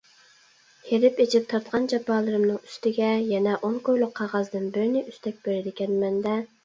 [0.85, 6.35] ھېرىپ- ئېچىپ تارتقان جاپالىرىمنىڭ ئۈستىگە يەنە ئون كويلۇق قەغەزدىن بىرنى ئۈستەك بېرىدىكەنمەن- دە؟!